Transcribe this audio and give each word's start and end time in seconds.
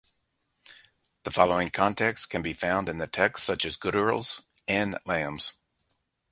The 1.25 1.29
following 1.31 1.69
content 1.69 2.17
can 2.27 2.41
be 2.41 2.53
found 2.53 2.89
in 2.89 2.97
texts 3.11 3.45
such 3.45 3.65
as 3.65 3.77
Goodearl's 3.77 4.43
and 4.67 4.97
Lam's. 5.05 5.53